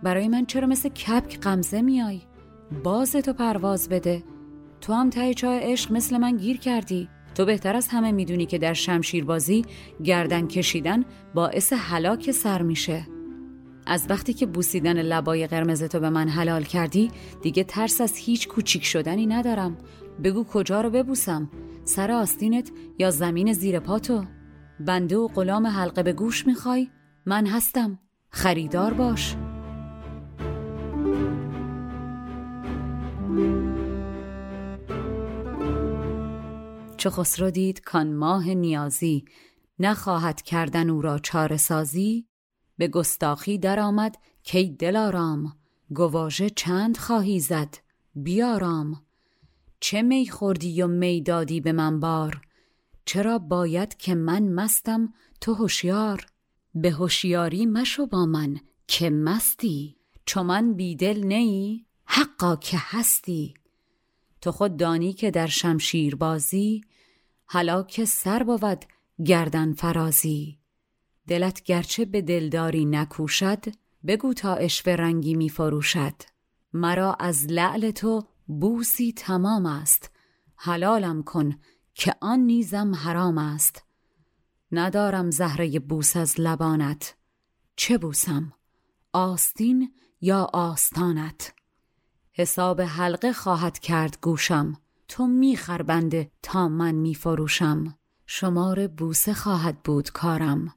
برای 0.04 0.28
من 0.28 0.46
چرا 0.46 0.68
مثل 0.68 0.90
کپک 0.90 1.40
غمزه 1.40 1.82
میای 1.82 2.22
باز 2.84 3.12
تو 3.12 3.34
پرواز 3.34 3.90
بده. 3.90 4.24
تو 4.82 4.94
هم 4.94 5.10
ته 5.10 5.34
چای 5.34 5.60
عشق 5.60 5.92
مثل 5.92 6.18
من 6.18 6.38
گیر 6.38 6.58
کردی. 6.58 7.10
تو 7.36 7.46
بهتر 7.46 7.76
از 7.76 7.88
همه 7.88 8.12
می‌دونی 8.12 8.46
که 8.46 8.58
در 8.58 8.74
شمشیربازی 8.74 9.66
گردن 10.04 10.48
کشیدن 10.48 11.06
باعث 11.34 11.74
هلاک 11.74 12.32
سر 12.32 12.62
میشه. 12.62 13.08
از 13.86 14.06
وقتی 14.10 14.34
که 14.34 14.46
بوسیدن 14.46 15.02
لبای 15.02 15.48
قرمز 15.48 15.84
تو 15.84 16.00
به 16.00 16.10
من 16.10 16.30
حلال 16.30 16.64
کردی 16.64 17.12
دیگه 17.42 17.64
ترس 17.64 18.02
از 18.02 18.18
هیچ 18.18 18.48
کوچیک 18.48 18.86
شدنی 18.86 19.26
ندارم. 19.26 19.78
بگو 20.24 20.44
کجا 20.44 20.82
رو 20.82 20.90
ببوسم؟ 20.90 21.50
سر 21.84 22.12
آستینت 22.12 22.72
یا 23.00 23.12
زمین 23.12 23.54
زیر 23.54 23.80
پاتو 23.80 24.24
بنده 24.80 25.18
و 25.18 25.28
غلام 25.28 25.68
حلقه 25.68 26.04
به 26.04 26.14
گوش 26.14 26.48
می‌خوای؟ 26.48 26.90
من 27.26 27.48
هستم. 27.48 28.00
خریدار 28.30 28.94
باش. 28.94 29.36
چو 37.00 37.10
خسرو 37.10 37.52
دید 37.52 37.82
کان 37.82 38.14
ماه 38.14 38.50
نیازی. 38.50 39.26
نخواهد 39.80 40.42
کردن 40.42 40.90
او 40.90 41.02
را 41.02 41.20
چاره 41.20 41.58
سازی. 41.58 42.28
به 42.78 42.88
گستاخی 42.88 43.58
درآمد 43.58 44.16
کی 44.44 44.70
دلارام 44.70 45.58
گواژه 45.94 46.50
چند 46.50 46.98
خواهی 46.98 47.40
زد؟ 47.40 47.78
بیارام. 48.16 49.02
چه 49.80 50.02
می 50.02 50.30
خوردی 50.30 50.82
و 50.82 50.88
می 50.88 51.22
دادی 51.22 51.62
به 51.62 51.72
من 51.72 52.00
بار؟ 52.00 52.42
چرا 53.06 53.40
باید 53.40 53.98
که 53.98 54.16
من 54.16 54.44
مستم 54.44 55.14
تو 55.42 55.54
هوشیار؟ 55.54 56.26
به 56.76 56.92
هوشیاری 56.92 57.66
مشو 57.66 58.06
با 58.06 58.26
من 58.26 58.60
که 58.88 59.10
مستی؟ 59.10 59.98
چو 60.26 60.44
من 60.44 60.74
بیدل 60.74 61.24
نیی 61.24 61.86
حقا 62.06 62.56
که 62.56 62.78
هستی. 62.80 63.54
تو 64.42 64.52
خود 64.52 64.78
دانی 64.78 65.14
که 65.14 65.32
در 65.32 65.48
شمشیر 65.48 66.16
بازی 66.16 66.82
که 67.88 68.06
سر 68.06 68.44
بود 68.44 68.86
گردن 69.26 69.74
فرازی. 69.74 70.60
دلت 71.28 71.64
گرچه 71.64 72.06
به 72.06 72.22
دلداری 72.22 72.86
نکوشد 72.86 73.66
بگو 74.08 74.34
تا 74.34 74.56
اشوه 74.56 74.94
رنگی 74.94 75.36
می 75.36 75.50
فروشد. 75.50 76.14
مرا 76.74 77.14
از 77.14 77.46
لعل 77.46 77.92
تو 77.92 78.28
بوسی 78.48 79.14
تمام 79.18 79.66
است. 79.66 80.12
حلالم 80.56 81.24
کن 81.24 81.60
که 81.94 82.16
آن 82.22 82.40
نیزم 82.40 82.96
حرام 82.96 83.38
است. 83.38 83.84
ندارم 84.72 85.32
زهره 85.32 85.80
بوس 85.80 86.18
از 86.18 86.40
لبانت. 86.40 87.16
چه 87.76 87.98
بوسم؟ 87.98 88.54
آستین 89.14 89.94
یا 90.22 90.50
آستانت؟ 90.54 91.54
حساب 92.32 92.82
حلقه 92.82 93.34
خواهد 93.34 93.80
کرد 93.80 94.18
گوشم. 94.22 94.78
تو 95.10 95.28
میخربنده 95.28 96.32
تا 96.42 96.68
من 96.68 96.96
میفروشم 96.96 97.96
شمار 98.26 98.88
بوسه 98.88 99.34
خواهد 99.34 99.84
بود 99.84 100.10
کارم. 100.10 100.74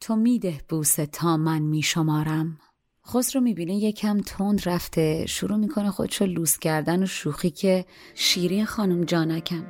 تو 0.00 0.16
میده 0.16 0.60
بوسه 0.68 1.06
تا 1.06 1.36
من 1.36 1.62
میشمارم 1.62 2.58
خسرو 3.06 3.40
می‌بینه 3.40 3.74
یکم 3.74 4.20
تند 4.20 4.68
رفته 4.68 5.26
شروع 5.26 5.56
می‌کنه 5.56 5.90
خودشو 5.90 6.26
لوس 6.26 6.58
کردن 6.58 7.02
و 7.02 7.06
شوخی 7.06 7.50
که 7.50 7.84
شیرین 8.14 8.64
خانم 8.64 9.04
جانکم. 9.04 9.64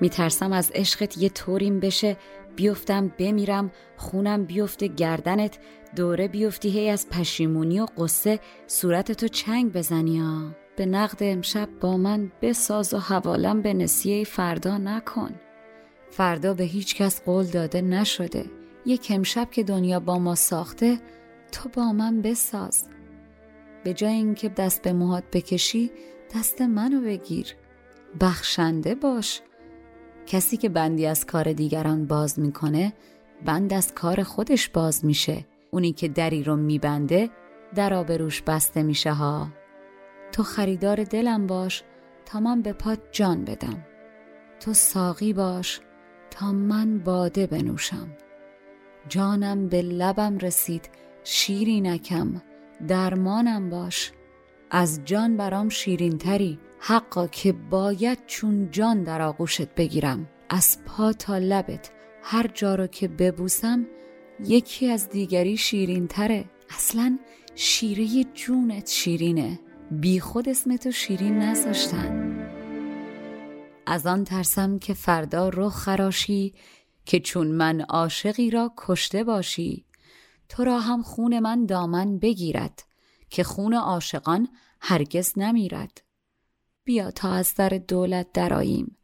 میترسم 0.00 0.52
از 0.52 0.70
عشقت 0.74 1.18
یه 1.18 1.28
طوریم 1.28 1.80
بشه. 1.80 2.16
بیفتم 2.56 3.08
بمیرم 3.08 3.70
خونم 3.96 4.44
بیفته 4.44 4.86
گردنت 4.86 5.58
دوره 5.96 6.28
بیفتی. 6.28 6.68
هی 6.68 6.88
از 6.88 7.08
پشیمونی 7.08 7.80
و 7.80 7.86
قصه 7.98 8.40
صورتتو 8.66 9.28
چنگ 9.28 9.72
بزنی 9.72 10.18
ها. 10.18 10.61
به 10.76 10.86
نقد 10.86 11.18
امشب 11.20 11.68
با 11.80 11.96
من 11.96 12.32
بساز 12.42 12.94
و 12.94 12.98
حوالم 12.98 13.62
به 13.62 13.74
نسیه 13.74 14.24
فردا 14.24 14.78
نکن. 14.78 15.34
فردا 16.10 16.54
به 16.54 16.64
هیچ 16.64 16.96
کس 16.96 17.22
قول 17.22 17.44
داده 17.44 17.80
نشده. 17.80 18.44
یک 18.86 19.12
امشب 19.14 19.50
که 19.50 19.62
دنیا 19.62 20.00
با 20.00 20.18
ما 20.18 20.34
ساخته 20.34 20.98
تو 21.52 21.68
با 21.68 21.92
من 21.92 22.22
بساز. 22.22 22.88
به 23.84 23.94
جای 23.94 24.12
اینکه 24.12 24.48
دست 24.48 24.82
به 24.82 24.92
موهات 24.92 25.24
بکشی 25.32 25.90
دست 26.36 26.62
منو 26.62 27.00
بگیر. 27.00 27.54
بخشنده 28.20 28.94
باش. 28.94 29.40
کسی 30.26 30.56
که 30.56 30.68
بندی 30.68 31.06
از 31.06 31.26
کار 31.26 31.52
دیگران 31.52 32.06
باز 32.06 32.38
می‌کنه 32.38 32.92
بند 33.44 33.72
از 33.72 33.94
کار 33.94 34.22
خودش 34.22 34.68
باز 34.68 35.04
میشه. 35.04 35.46
اونی 35.70 35.92
که 35.92 36.08
دری 36.08 36.42
رو 36.42 36.56
میبنده 36.56 37.30
در 37.74 37.94
آبروش 37.94 38.42
بسته 38.42 38.82
میشه 38.82 39.12
ها. 39.12 39.48
تو 40.32 40.42
خریدار 40.42 41.04
دلم 41.04 41.46
باش 41.46 41.82
تا 42.26 42.40
من 42.40 42.62
به 42.62 42.72
پات 42.72 42.98
جان 43.12 43.44
بدم. 43.44 43.84
تو 44.60 44.72
ساقی 44.72 45.32
باش 45.32 45.80
تا 46.30 46.52
من 46.52 46.98
باده 46.98 47.46
بنوشم. 47.46 48.08
جانم 49.08 49.68
به 49.68 49.82
لبم 49.82 50.38
رسید 50.38 50.88
شیری 51.24 51.80
نکم 51.80 52.42
درمانم 52.88 53.70
باش. 53.70 54.12
از 54.70 55.00
جان 55.04 55.36
برام 55.36 55.68
شیرین 55.68 56.18
تری 56.18 56.58
حقا 56.78 57.26
که 57.26 57.52
باید 57.52 58.18
چون 58.26 58.70
جان 58.70 59.02
در 59.02 59.22
آغوشت 59.22 59.74
بگیرم. 59.74 60.28
از 60.50 60.78
پا 60.86 61.12
تا 61.12 61.38
لبت 61.38 61.90
هر 62.22 62.46
جا 62.54 62.74
رو 62.74 62.86
که 62.86 63.08
ببوسم 63.08 63.86
یکی 64.40 64.88
از 64.88 65.08
دیگری 65.08 65.56
شیرین 65.56 66.06
تره. 66.06 66.44
اصلا 66.70 67.18
شیره 67.54 68.24
جونت 68.34 68.90
شیرینه. 68.90 69.58
بی 70.00 70.20
خود 70.20 70.48
اسمتو 70.48 70.90
شیرین 70.90 71.38
نذاشتن. 71.38 72.38
از 73.86 74.06
آن 74.06 74.24
ترسم 74.24 74.78
که 74.78 74.94
فردا 74.94 75.48
رخ 75.48 75.72
خراشی 75.72 76.54
که 77.04 77.20
چون 77.20 77.46
من 77.46 77.80
عاشقی 77.80 78.50
را 78.50 78.72
کشته 78.76 79.24
باشی 79.24 79.86
تو 80.48 80.64
را 80.64 80.80
هم 80.80 81.02
خون 81.02 81.38
من 81.38 81.66
دامن 81.66 82.18
بگیرد 82.18 82.82
که 83.30 83.44
خون 83.44 83.74
عاشقان 83.74 84.48
هرگز 84.80 85.32
نمیرد. 85.36 86.02
بیا 86.84 87.10
تا 87.10 87.32
از 87.32 87.54
در 87.54 87.68
دولت 87.68 88.32
دراییم 88.32 88.96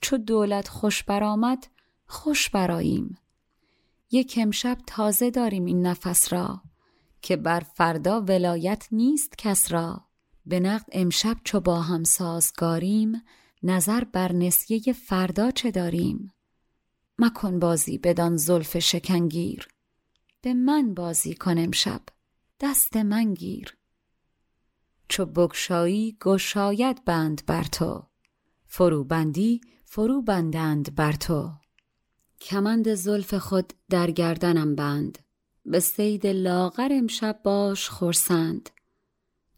چو 0.00 0.18
دولت 0.18 0.68
خوش 0.68 1.02
برآمد 1.02 1.66
خوش 2.06 2.50
براییم 2.50 3.18
یک 4.10 4.38
امشب 4.42 4.78
تازه 4.86 5.30
داریم 5.30 5.64
این 5.64 5.86
نفس 5.86 6.32
را 6.32 6.62
که 7.22 7.36
بر 7.36 7.60
فردا 7.60 8.20
ولایت 8.20 8.88
نیست 8.92 9.38
کس 9.38 9.72
را. 9.72 10.11
به 10.46 10.60
نقد 10.60 10.86
امشب 10.92 11.36
چو 11.44 11.60
با 11.60 11.80
هم 11.80 12.04
سازگاریم 12.04 13.22
نظر 13.62 14.04
بر 14.04 14.32
نسیه 14.32 14.92
فردا 14.92 15.50
چه 15.50 15.70
داریم؟ 15.70 16.32
مکن 17.18 17.58
بازی 17.58 17.98
بدان 17.98 18.36
زلف 18.36 18.78
شکنگیر. 18.78 19.68
به 20.40 20.54
من 20.54 20.94
بازی 20.94 21.34
کن 21.34 21.58
امشب 21.58 22.00
دست 22.60 22.96
من 22.96 23.34
گیر. 23.34 23.76
چو 25.08 25.26
بگشایی 25.26 26.16
گشاید 26.20 27.04
بند 27.04 27.42
بر 27.46 27.64
تو 27.64 28.06
فرو 28.66 29.04
بندی 29.04 29.60
فرو 29.84 30.22
بندند 30.22 30.94
بر 30.94 31.12
تو. 31.12 31.50
کمند 32.40 32.94
زلف 32.94 33.34
خود 33.34 33.72
در 33.90 34.10
گردنم 34.10 34.74
بند 34.74 35.18
به 35.66 35.80
سید 35.80 36.26
لاغر 36.26 36.88
امشب 36.92 37.40
باش 37.44 37.88
خورسند 37.88 38.70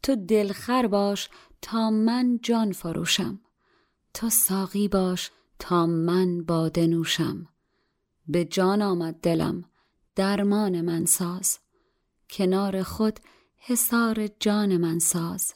تو 0.04 0.16
دلخر 0.16 0.86
باش 0.86 1.28
تا 1.62 1.90
من 1.90 2.38
جان 2.42 2.72
فروشم. 2.72 3.40
تو 4.14 4.30
ساقی 4.30 4.88
باش 4.88 5.30
تا 5.58 5.86
من 5.86 6.44
باده 6.44 6.86
نوشم. 6.86 7.46
به 8.28 8.44
جان 8.44 8.82
آمد 8.82 9.14
دلم 9.22 9.64
درمان 10.16 10.80
من 10.80 11.04
ساز. 11.04 11.58
کنار 12.30 12.82
خود 12.82 13.20
حسار 13.56 14.26
جان 14.40 14.76
من 14.76 14.98
ساز. 14.98 15.54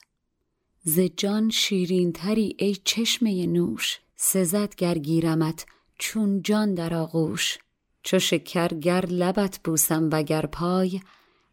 ز 0.83 1.01
جان 1.01 1.51
شیرین 1.51 2.13
تری 2.13 2.57
ای 2.59 2.75
چشمه 2.75 3.47
نوش. 3.47 3.99
سزد 4.17 4.75
گرگیرمت 4.75 5.67
چون 5.99 6.43
جان 6.43 6.75
در 6.75 6.95
آغوش. 6.95 7.59
چو 8.03 8.19
شکر 8.19 8.69
گر 8.69 9.07
لبت 9.07 9.61
بوسم 9.65 10.09
و 10.13 10.23
گر 10.23 10.47
پای 10.47 11.01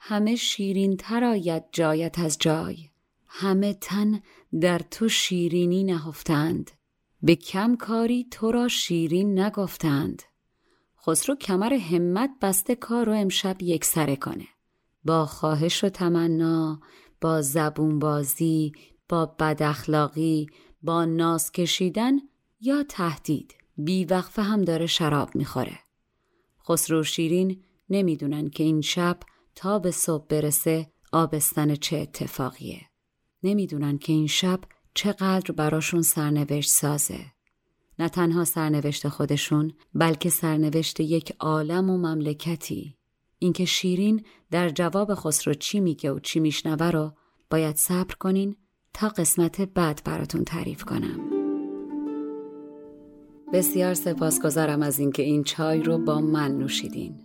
همه 0.08 0.36
شیرین 0.36 0.98
تر 0.98 1.24
آید 1.24 1.64
جایت 1.72 2.20
از 2.20 2.38
جای. 2.40 2.78
همه 3.28 3.74
تن 3.74 4.22
در 4.62 4.80
تو 4.80 5.10
شیرینی 5.10 5.84
نهفتند. 5.84 6.72
به 7.22 7.36
کم 7.36 7.76
کاری 7.76 8.28
تو 8.32 8.52
را 8.52 8.68
شیرین 8.68 9.40
نگفتند. 9.40 10.22
خسرو 11.06 11.36
کمر 11.36 11.74
همت 11.74 12.30
بسته 12.42 12.76
کار 12.76 13.06
رو 13.06 13.14
امشب 13.14 13.58
یک 13.62 13.86
سره 13.86 14.16
کنه. 14.16 14.48
با 15.06 15.26
خواهش 15.26 15.84
و 15.84 15.90
تمنا 15.90 16.80
با 17.22 17.42
زبون 17.42 18.00
بازی 18.00 18.72
با 19.10 19.26
بد 19.26 19.64
اخلاقی 19.64 20.48
با 20.82 21.06
ناز 21.06 21.52
کشیدن 21.52 22.14
یا 22.62 22.84
تهدید. 22.84 23.56
بیوقفه 23.78 24.42
هم 24.42 24.62
داره 24.62 24.86
شراب 24.86 25.36
می‌خوره. 25.36 25.80
خسرو 26.70 27.04
شیرین 27.04 27.64
نمی‌دونن 27.90 28.50
که 28.50 28.64
این 28.64 28.82
شب 28.82 29.20
تا 29.56 29.80
به 29.80 29.92
صبح 29.92 30.26
برسه 30.28 30.88
آبستن 31.12 31.76
چه 31.76 31.98
اتفاقیه. 31.98 32.82
نمی‌دونن 33.44 33.98
که 33.98 34.14
این 34.14 34.28
شب 34.28 34.60
چقدر 34.94 35.52
براشون 35.52 36.02
سرنوشت 36.02 36.70
سازه. 36.70 37.20
نه 38.00 38.10
تنها 38.10 38.46
سرنوشت 38.46 39.08
خودشون 39.08 39.74
بلکه 39.94 40.30
سرنوشت 40.30 41.00
یک 41.00 41.34
عالم 41.40 41.90
و 41.90 41.98
مملکتی. 41.98 42.98
اینکه 43.40 43.66
شیرین 43.66 44.26
در 44.52 44.70
جواب 44.70 45.16
خسرو 45.16 45.54
چی 45.54 45.80
میگه 45.80 46.12
و 46.12 46.20
چی 46.20 46.40
میشنوه 46.40 46.92
رو 46.92 47.12
باید 47.50 47.76
صبر 47.76 48.16
کنین 48.16 48.56
تا 48.94 49.10
قسمت 49.10 49.62
بعد 49.62 50.02
براتون 50.06 50.44
تعریف 50.44 50.84
کنم. 50.84 51.20
بسیار 53.54 53.94
سپاسگزارم 53.94 54.82
از 54.82 55.00
اینکه 55.00 55.24
این 55.24 55.44
چای 55.44 55.84
رو 55.84 55.98
با 55.98 56.22
من 56.22 56.58
نوشیدین. 56.58 57.25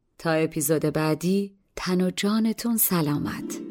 تا 0.21 0.31
اپیزود 0.31 0.81
بعدی 0.81 1.53
تن 1.75 2.01
و 2.01 2.11
جانتون 2.11 2.77
سلامت. 2.77 3.70